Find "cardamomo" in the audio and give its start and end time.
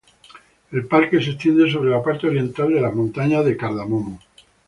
3.55-4.19